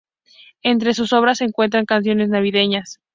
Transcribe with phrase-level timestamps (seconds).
[0.63, 2.99] Entre sus obras se encuentras canciones navideñas.